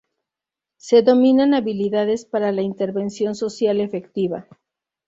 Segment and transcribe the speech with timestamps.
[0.79, 4.47] Se dominan habilidades para la intervención social efectiva.